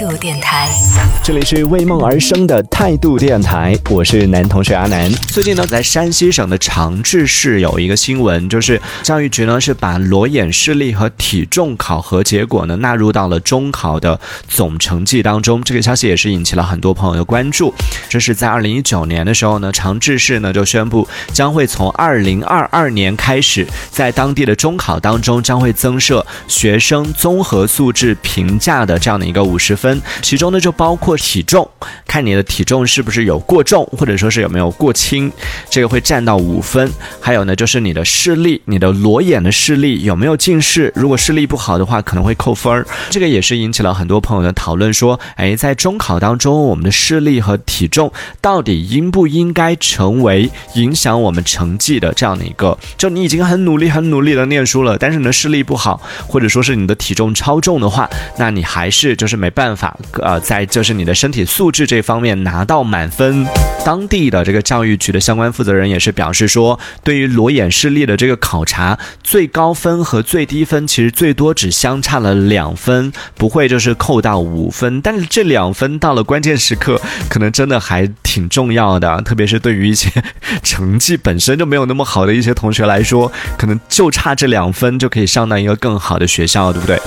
[0.00, 0.66] 态度电台。
[1.22, 5.12] 这里是为梦而生的态度电台，我是男同学阿南。
[5.28, 14.18] 最近呢，在山西省的长治市有一个新闻，就是教育局呢是把裸眼视力和体重考核结果呢纳入到了中考的
[14.48, 15.62] 总成绩当中。
[15.62, 17.74] 这个消息也是引起了很多朋友的关注。
[18.08, 29.89] 这是在二零一九年的时候呢，长治市呢就宣布将会从二零二二年开始，在当地的中考当中将会增设学生综合素质评价的这样的一个五十分，
[30.20, 31.68] 其中呢就包括体重，
[32.06, 35.32] 看你的体重是不是有过重，或者说是有没有过轻，
[35.70, 36.90] 这个会占到五分。
[37.20, 42.86] 还有呢就是你的视力，你的裸眼的视力有没有近视，如果视力不好的话，可能会扣分儿。
[43.08, 52.76] 这个也是引起了很多朋友的讨论，说，哎，在中考当中，我们的视力和体重到底应不应该成为影响我们成绩的这样的一个？
[52.98, 63.46] 就你已经很努力、很努力的念书了，但是你的视力不好，或者说是你的体重超重的话，那你还是就是没办法，法呃，在就是你的身体素质这方面拿到满分。
[63.82, 75.00] 当地的这个教育局的相关负责人也是表示说，对于裸眼视力的这个考察，最高分和最低分其实最多只相差了两分，不会就是扣到五分。
[75.00, 77.00] 但是这两分到了关键时刻，
[77.30, 80.10] 可能真的还挺重要的，特别是对于一些
[80.62, 87.00] 成绩本身就没有那么好的一些同学来说，可能就差这两分就可以上到一个更好的学校，对不对？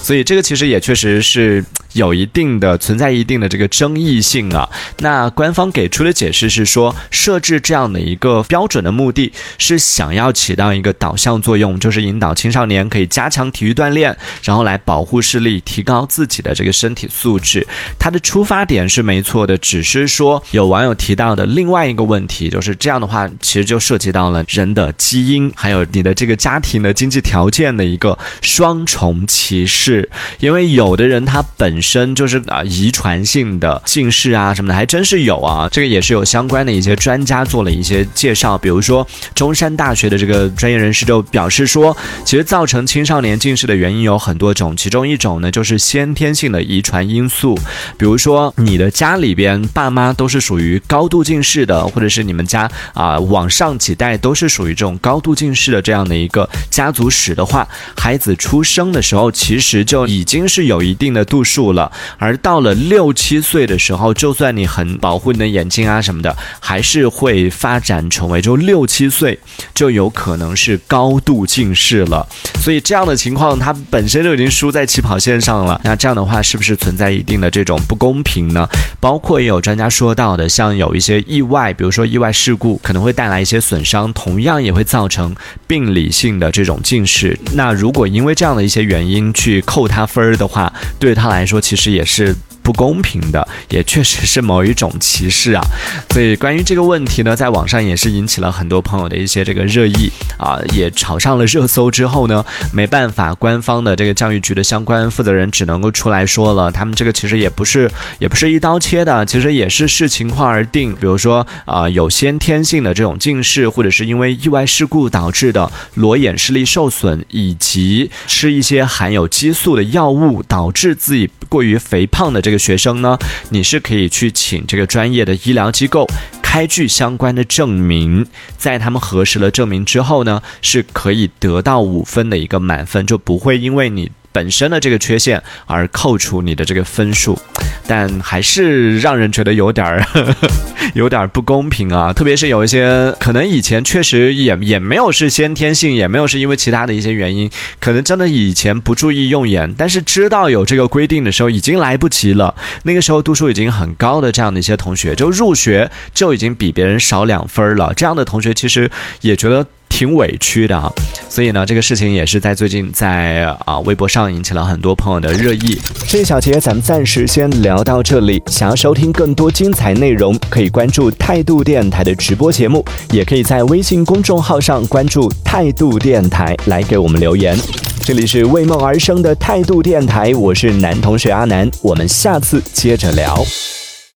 [0.00, 1.64] 所以这个其实也确实是
[1.94, 4.68] 有一定的存在一定的这个争议性啊。
[4.98, 17.66] 那官方给出的解释是说，设置这样的一个标准的目的是想要起到一个导向作用，就是引导青少年可以加强体育锻炼，然后来保护视力，提高自己的这个身体素质。
[17.98, 30.08] 它的出发点是没错的，只是说有网友提到的另外一个问题，就是这样的话，其实就涉及到了人的基因，还有你的这个家庭的经济条件的一个双重歧视。
[30.38, 35.68] 因为有的人他本身就是啊遗传性的近视啊什么的，还真是有啊。
[35.70, 41.94] 这个也是有相关的一些专家做了一些介绍，比如说中山大学的这个专业人士就表示说，
[42.24, 47.54] 其实造成青少年近视的原因有很多种，其中一种呢就是先天性的遗传因素，
[47.98, 59.82] 比如说你的家里边爸妈都是属于高度近视的，或者是你们家啊往上几代都是属于这种高度近视的这样的一个家族史的话，孩子出生的时候其实。
[59.82, 69.38] 就已经是有一定的度数了，而到了六七岁的时候，就算你很保护你的眼睛啊什么的，还是会发展成为就六七岁
[69.74, 72.26] 就有可能是高度近视了。
[72.60, 75.80] 所以这样的情况，它本身就已经输在起跑线上了。
[75.84, 78.68] 那这样的话，是不是存在一定的这种不公平呢？
[79.00, 85.34] 包括也有专家说到的，像有一些意外，比如说意外事故，可能会带来一些损伤，同样也会造成
[85.66, 87.38] 病理性的这种近视。
[87.54, 95.62] 那如果因为这样的一些原因去扣他分儿的话，对他来说其实也是不公平的，也确实是某一种歧视啊。
[96.10, 101.90] 所以关于这个问题呢，在网上也是引起了很多朋友的一些这个热议啊，也炒上了热搜。
[101.90, 110.92] 之后呢，没办法，官方的这个教育局的相关负责人只能够出来说了，他们这个其实也不是也不是一刀切的，其实也是视情况而定。
[110.94, 123.16] 比如说啊，有先天性的这种近视，或者是因为意外事故导致的裸眼视力受损，以及吃一些含有激素的药物导致自己过于肥胖的这这个学生呢，
[123.48, 126.06] 你是可以去请这个专业的医疗机构
[126.42, 128.26] 开具相关的证明，
[128.58, 137.38] 在他们核实了证明之后呢，是可以得到五分的一个满分，就不会因为你本身的这个缺陷而扣除你的这个分数。
[137.86, 140.06] 但还是让人觉得有点儿
[140.94, 142.12] 有点儿不公平啊！
[142.12, 147.50] 特别是有一些可能以前确实也也没有是先天性，也没有是因为其他的一些原因，
[147.80, 152.54] 可能真的以前不注意用眼，但是知道有这个规定的时候已经来不及了。
[152.84, 157.92] 那个时候度数已经很高的这样的一些同学，就入学就已经比别人少两分了。
[157.94, 158.88] 这样的同学其实
[159.22, 159.66] 也觉得。
[160.02, 160.92] 挺委屈的啊，
[161.28, 165.78] 所以呢，这个事情也是在最近在啊微博上引起了很多朋友的热议。
[166.08, 168.42] 这一小节咱们暂时先聊到这里。
[168.48, 177.56] 想要收听更多精彩内容，可以关注态度电台的直播节目，也可以在微信公众号上关注态度电台来给我们留言。
[178.00, 183.40] 这里是为梦而生的态度电台，我是男同学阿南，我们下次接着聊。